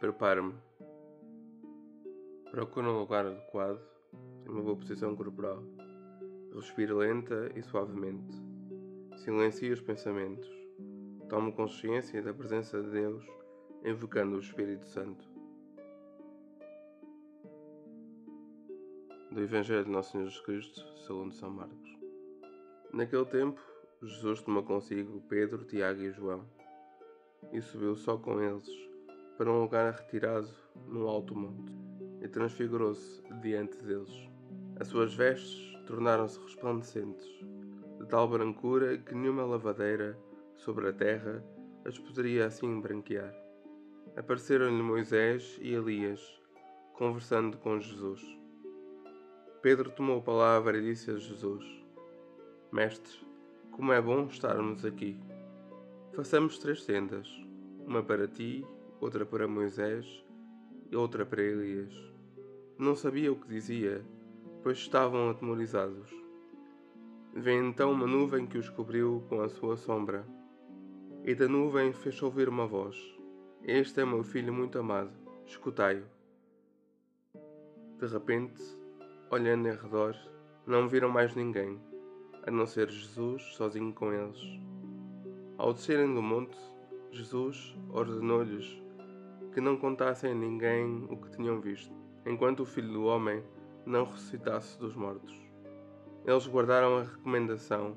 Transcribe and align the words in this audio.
Preparo-me. 0.00 0.54
Procuro 2.52 2.88
um 2.88 3.00
lugar 3.00 3.26
adequado, 3.26 3.80
em 4.46 4.48
uma 4.48 4.62
boa 4.62 4.76
posição 4.76 5.16
corporal. 5.16 5.60
Respiro 6.54 6.98
lenta 6.98 7.50
e 7.56 7.62
suavemente. 7.62 8.40
Silencio 9.16 9.72
os 9.72 9.80
pensamentos. 9.80 10.48
Tomo 11.28 11.52
consciência 11.52 12.22
da 12.22 12.32
presença 12.32 12.80
de 12.80 12.90
Deus, 12.90 13.26
invocando 13.84 14.36
o 14.36 14.40
Espírito 14.40 14.86
Santo. 14.86 15.28
Do 19.32 19.42
Evangelho 19.42 19.84
de 19.84 19.90
Nosso 19.90 20.12
Senhor 20.12 20.26
Jesus 20.26 20.44
Cristo, 20.44 20.80
segundo 21.06 21.34
São 21.34 21.50
Marcos. 21.50 21.98
Naquele 22.92 23.26
tempo, 23.26 23.60
Jesus 24.00 24.42
tomou 24.42 24.62
consigo 24.62 25.20
Pedro, 25.28 25.64
Tiago 25.64 26.00
e 26.02 26.12
João 26.12 26.46
e 27.52 27.60
subiu 27.60 27.96
só 27.96 28.16
com 28.16 28.40
eles 28.40 28.88
para 29.38 29.50
um 29.50 29.60
lugar 29.62 29.94
retirado 29.94 30.50
num 30.88 31.06
alto 31.06 31.34
monte 31.34 31.72
e 32.20 32.26
transfigurou-se 32.26 33.22
diante 33.40 33.78
deles. 33.84 34.28
As 34.80 34.88
suas 34.88 35.14
vestes 35.14 35.76
tornaram-se 35.86 36.40
resplandecentes, 36.40 37.24
de 37.98 38.06
tal 38.08 38.28
brancura 38.28 38.98
que 38.98 39.14
nenhuma 39.14 39.44
lavadeira 39.44 40.18
sobre 40.56 40.88
a 40.88 40.92
terra 40.92 41.42
as 41.84 41.96
poderia 41.96 42.46
assim 42.46 42.80
branquear. 42.80 43.32
Apareceram-lhe 44.16 44.82
Moisés 44.82 45.56
e 45.62 45.72
Elias, 45.72 46.20
conversando 46.94 47.56
com 47.58 47.78
Jesus. 47.78 48.20
Pedro 49.62 49.90
tomou 49.92 50.18
a 50.18 50.22
palavra 50.22 50.76
e 50.78 50.82
disse 50.82 51.12
a 51.12 51.16
Jesus: 51.16 51.64
Mestre, 52.72 53.20
como 53.70 53.92
é 53.92 54.02
bom 54.02 54.26
estarmos 54.26 54.84
aqui. 54.84 55.16
Façamos 56.12 56.58
três 56.58 56.84
tendas, 56.84 57.28
uma 57.86 58.02
para 58.02 58.26
ti 58.26 58.66
outra 59.00 59.24
para 59.24 59.46
Moisés 59.46 60.24
e 60.90 60.96
outra 60.96 61.24
para 61.24 61.42
Elias. 61.42 61.92
Não 62.78 62.94
sabia 62.94 63.32
o 63.32 63.36
que 63.36 63.48
dizia, 63.48 64.04
pois 64.62 64.78
estavam 64.78 65.30
atemorizados. 65.30 66.10
Vem 67.34 67.68
então 67.68 67.92
uma 67.92 68.06
nuvem 68.06 68.46
que 68.46 68.58
os 68.58 68.68
cobriu 68.68 69.24
com 69.28 69.40
a 69.40 69.48
sua 69.48 69.76
sombra, 69.76 70.26
e 71.24 71.34
da 71.34 71.46
nuvem 71.48 71.92
fez 71.92 72.20
ouvir 72.22 72.48
uma 72.48 72.66
voz: 72.66 72.96
Este 73.62 74.00
é 74.00 74.04
meu 74.04 74.24
filho 74.24 74.52
muito 74.52 74.78
amado, 74.78 75.10
escutai-o. 75.46 76.04
De 77.98 78.06
repente, 78.06 78.62
olhando 79.30 79.68
em 79.68 79.76
redor, 79.76 80.16
não 80.66 80.88
viram 80.88 81.08
mais 81.08 81.34
ninguém, 81.34 81.78
a 82.46 82.50
não 82.50 82.66
ser 82.66 82.88
Jesus 82.90 83.42
sozinho 83.54 83.92
com 83.92 84.12
eles. 84.12 84.40
Ao 85.56 85.72
descerem 85.72 86.14
do 86.14 86.22
monte, 86.22 86.56
Jesus 87.10 87.76
ordenou-lhes 87.90 88.80
que 89.58 89.62
não 89.62 89.76
contassem 89.76 90.30
a 90.30 90.34
ninguém 90.36 91.04
o 91.10 91.16
que 91.16 91.32
tinham 91.32 91.60
visto, 91.60 91.92
enquanto 92.24 92.60
o 92.60 92.64
Filho 92.64 92.92
do 92.92 93.04
Homem 93.06 93.42
não 93.84 94.04
ressuscitasse 94.04 94.78
dos 94.78 94.94
mortos. 94.94 95.34
Eles 96.24 96.46
guardaram 96.46 96.98
a 96.98 97.02
recomendação, 97.02 97.96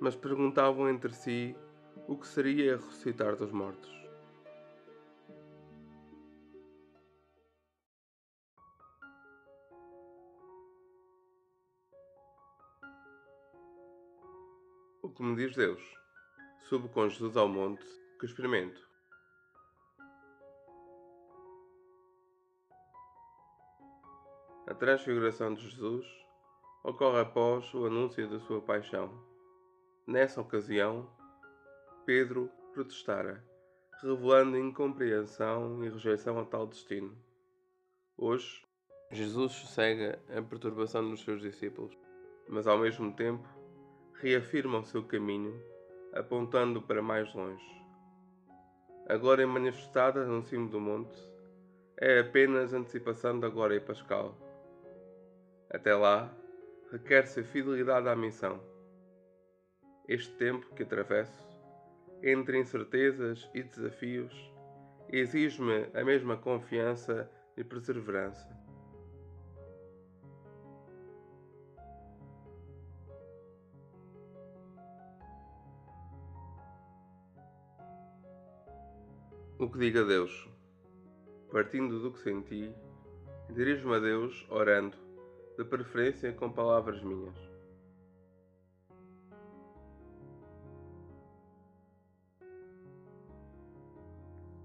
mas 0.00 0.16
perguntavam 0.16 0.90
entre 0.90 1.14
si 1.14 1.56
o 2.08 2.16
que 2.16 2.26
seria 2.26 2.74
ressuscitar 2.74 3.36
dos 3.36 3.52
mortos. 3.52 3.88
O 15.00 15.08
que 15.08 15.22
me 15.22 15.36
diz 15.36 15.54
Deus? 15.54 15.80
Subo 16.68 16.88
com 16.88 17.08
Jesus 17.08 17.36
ao 17.36 17.48
monte, 17.48 17.86
que 18.18 18.26
experimento. 18.26 18.89
A 24.70 24.74
transfiguração 24.74 25.52
de 25.52 25.68
Jesus 25.68 26.06
ocorre 26.84 27.18
após 27.18 27.74
o 27.74 27.86
anúncio 27.86 28.30
da 28.30 28.38
sua 28.38 28.60
paixão. 28.60 29.10
Nessa 30.06 30.40
ocasião, 30.40 31.10
Pedro 32.06 32.48
protestara, 32.72 33.44
revelando 34.00 34.56
incompreensão 34.56 35.82
e 35.82 35.88
rejeição 35.88 36.38
a 36.38 36.44
tal 36.44 36.68
destino. 36.68 37.18
Hoje, 38.16 38.64
Jesus 39.10 39.54
sossega 39.54 40.20
a 40.28 40.40
perturbação 40.40 41.10
dos 41.10 41.24
seus 41.24 41.42
discípulos, 41.42 41.98
mas 42.48 42.68
ao 42.68 42.78
mesmo 42.78 43.12
tempo 43.12 43.48
reafirma 44.20 44.78
o 44.78 44.84
seu 44.84 45.02
caminho, 45.02 45.60
apontando 46.14 46.80
para 46.80 47.02
mais 47.02 47.34
longe. 47.34 47.66
A 49.08 49.16
glória 49.16 49.48
manifestada 49.48 50.24
no 50.24 50.44
cimo 50.44 50.68
do 50.68 50.78
monte 50.78 51.18
é 51.96 52.20
apenas 52.20 52.72
antecipação 52.72 53.40
da 53.40 53.48
glória 53.48 53.80
pascal 53.80 54.48
até 55.72 55.94
lá, 55.94 56.34
requer-se 56.90 57.44
fidelidade 57.44 58.08
à 58.08 58.16
missão. 58.16 58.60
Este 60.08 60.32
tempo 60.34 60.74
que 60.74 60.82
atravesso, 60.82 61.48
entre 62.22 62.58
incertezas 62.58 63.48
e 63.54 63.62
desafios, 63.62 64.52
exige-me 65.08 65.86
a 65.94 66.04
mesma 66.04 66.36
confiança 66.36 67.30
e 67.56 67.62
perseverança. 67.62 68.48
O 79.58 79.68
que 79.68 79.78
diga 79.78 80.04
Deus? 80.04 80.48
Partindo 81.52 82.00
do 82.00 82.12
que 82.12 82.20
senti, 82.20 82.74
dirijo-me 83.50 83.96
a 83.96 83.98
Deus 83.98 84.46
orando 84.48 85.09
de 85.56 85.64
preferência 85.64 86.32
com 86.32 86.50
palavras 86.50 87.02
minhas. 87.02 87.36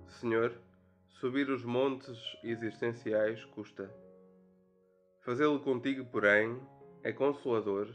Senhor, 0.07 0.53
subir 1.19 1.49
os 1.49 1.63
montes 1.63 2.17
existenciais 2.43 3.43
custa. 3.45 3.93
Fazê-lo 5.21 5.59
contigo, 5.59 6.05
porém, 6.05 6.59
é 7.03 7.11
consolador, 7.11 7.87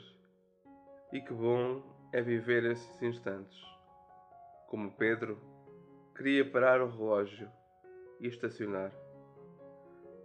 e 1.13 1.21
que 1.21 1.33
bom 1.33 1.83
é 2.13 2.21
viver 2.21 2.65
esses 2.65 3.03
instantes. 3.03 3.59
Como 4.69 4.93
Pedro, 4.93 5.39
queria 6.17 6.49
parar 6.49 6.81
o 6.83 6.91
relógio 6.91 7.51
e 8.21 8.29
estacionar. 8.29 8.93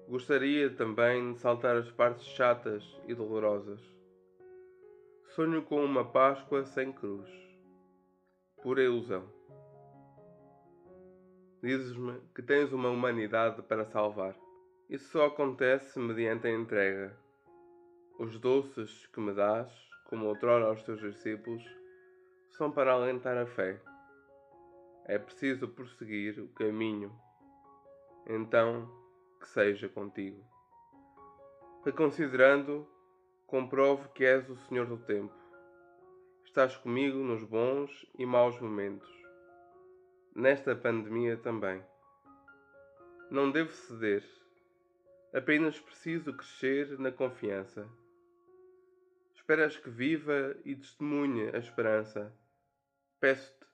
Gostaria 0.07 0.69
também 0.69 1.33
de 1.33 1.39
saltar 1.39 1.75
as 1.75 1.89
partes 1.89 2.23
chatas 2.25 2.83
e 3.07 3.15
dolorosas. 3.15 3.81
Sonho 5.33 5.63
com 5.63 5.83
uma 5.83 6.05
Páscoa 6.05 6.63
sem 6.63 6.93
cruz. 6.93 7.27
Pura 8.61 8.83
ilusão. 8.83 9.27
Dizes-me 11.63 12.21
que 12.35 12.43
tens 12.43 12.71
uma 12.71 12.89
humanidade 12.89 13.63
para 13.63 13.83
salvar. 13.85 14.35
Isso 14.87 15.11
só 15.11 15.25
acontece 15.25 15.97
mediante 15.97 16.45
a 16.45 16.51
entrega. 16.51 17.17
Os 18.19 18.39
doces 18.39 19.07
que 19.07 19.19
me 19.19 19.33
dás, 19.33 19.71
como 20.07 20.27
outrora 20.27 20.67
aos 20.67 20.83
teus 20.83 21.01
discípulos, 21.01 21.63
são 22.51 22.71
para 22.71 22.93
alentar 22.93 23.35
a 23.37 23.47
fé. 23.47 23.81
É 25.05 25.17
preciso 25.17 25.67
prosseguir 25.67 26.39
o 26.39 26.47
caminho. 26.49 27.11
Então, 28.27 28.87
que 29.45 29.49
seja 29.49 29.87
contigo. 29.87 30.43
Reconsiderando, 31.85 32.87
comprovo 33.45 34.09
que 34.09 34.25
és 34.25 34.49
o 34.49 34.57
Senhor 34.57 34.87
do 34.87 34.97
tempo. 34.97 35.33
Estás 36.43 36.75
comigo 36.75 37.19
nos 37.19 37.43
bons 37.43 38.07
e 38.17 38.25
maus 38.25 38.59
momentos. 38.59 39.07
Nesta 40.35 40.75
pandemia 40.75 41.37
também. 41.37 41.79
Não 43.29 43.51
devo 43.51 43.71
ceder. 43.71 44.23
Apenas 45.31 45.79
preciso 45.79 46.33
crescer 46.33 46.97
na 46.97 47.11
confiança. 47.11 47.87
Esperas 49.35 49.77
que 49.77 49.91
viva 49.91 50.57
e 50.65 50.75
testemunhe 50.75 51.49
a 51.53 51.59
esperança. 51.59 52.33
Peço-te, 53.19 53.67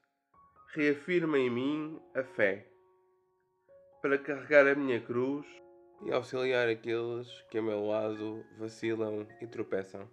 reafirma 0.74 1.40
em 1.40 1.50
mim 1.50 2.02
a 2.14 2.24
fé 2.24 2.71
para 4.02 4.18
carregar 4.18 4.68
a 4.68 4.76
minha 4.76 5.00
cruz 5.00 5.46
e 6.04 6.12
auxiliar 6.12 6.68
aqueles 6.68 7.30
que 7.50 7.60
a 7.60 7.62
meu 7.62 7.86
lado 7.86 8.44
vacilam 8.58 9.28
e 9.40 9.46
tropeçam. 9.46 10.10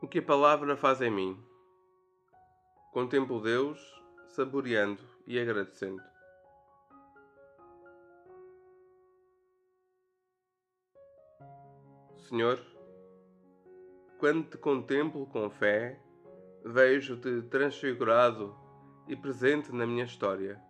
O 0.00 0.08
que 0.08 0.20
a 0.20 0.22
palavra 0.22 0.76
faz 0.76 1.00
em 1.00 1.10
mim? 1.10 1.44
Contemplo 2.92 3.40
Deus, 3.40 3.78
saboreando 4.28 5.02
e 5.26 5.38
agradecendo. 5.38 6.02
Senhor, 12.28 12.64
quando 14.20 14.50
te 14.50 14.58
contemplo 14.58 15.24
com 15.28 15.48
fé, 15.48 15.98
vejo-te 16.62 17.40
transfigurado 17.48 18.54
e 19.08 19.16
presente 19.16 19.74
na 19.74 19.86
minha 19.86 20.04
história. 20.04 20.60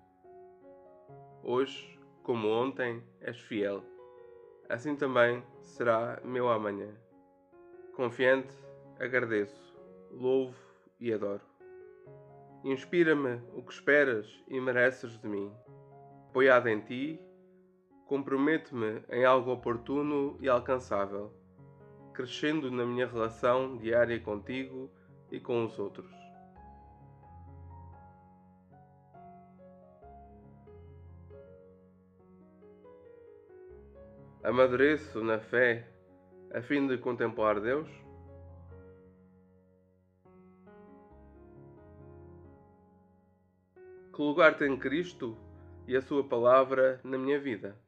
Hoje, 1.43 1.99
como 2.23 2.47
ontem, 2.47 3.03
és 3.21 3.37
fiel. 3.41 3.83
Assim 4.69 4.95
também 4.95 5.43
será 5.63 6.21
meu 6.23 6.49
amanhã. 6.49 6.95
Confiante, 7.97 8.55
agradeço, 9.01 9.77
louvo 10.13 10.57
e 11.01 11.13
adoro. 11.13 11.43
Inspira-me 12.63 13.43
o 13.53 13.65
que 13.65 13.73
esperas 13.73 14.33
e 14.47 14.61
mereces 14.61 15.19
de 15.19 15.27
mim. 15.27 15.53
Apoiado 16.29 16.69
em 16.69 16.81
ti, 16.83 17.21
comprometo-me 18.07 19.03
em 19.11 19.25
algo 19.25 19.51
oportuno 19.51 20.39
e 20.41 20.49
alcançável, 20.49 21.40
crescendo 22.21 22.71
na 22.71 22.85
minha 22.85 23.07
relação 23.07 23.79
diária 23.79 24.21
contigo 24.21 24.91
e 25.33 25.41
com 25.41 25.65
os 25.65 25.79
outros. 25.79 26.11
Amadureço 34.45 35.25
na 35.25 35.39
fé 35.39 35.89
a 36.53 36.61
fim 36.61 36.87
de 36.87 36.99
contemplar 36.99 37.59
Deus? 37.59 37.89
Que 44.13 44.21
lugar 44.21 44.59
tem 44.59 44.77
Cristo 44.79 45.39
e 45.87 45.97
a 45.97 46.03
Sua 46.03 46.23
palavra 46.23 47.01
na 47.03 47.17
minha 47.17 47.41
vida? 47.41 47.79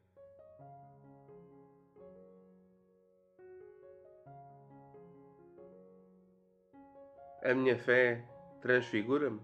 A 7.45 7.53
minha 7.53 7.77
fé 7.77 8.23
transfigura-me? 8.61 9.41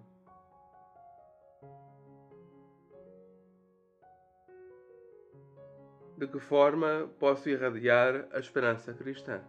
De 6.18 6.26
que 6.26 6.40
forma 6.40 7.12
posso 7.20 7.50
irradiar 7.50 8.26
a 8.32 8.40
esperança 8.40 8.94
cristã? 8.94 9.44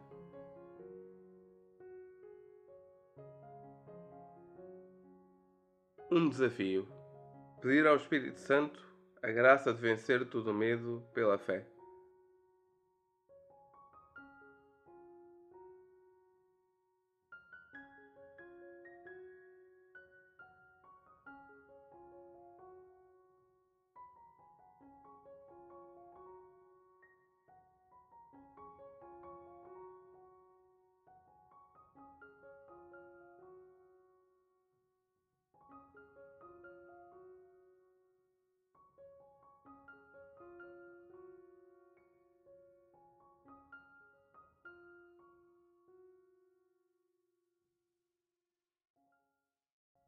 Um 6.11 6.29
desafio: 6.29 6.89
pedir 7.61 7.87
ao 7.87 7.95
Espírito 7.95 8.41
Santo 8.41 8.85
a 9.23 9.29
graça 9.31 9.73
de 9.73 9.81
vencer 9.81 10.29
todo 10.29 10.51
o 10.51 10.55
medo 10.55 11.05
pela 11.15 11.39
fé. 11.39 11.65